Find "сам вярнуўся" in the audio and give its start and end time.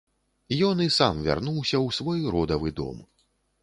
0.97-1.77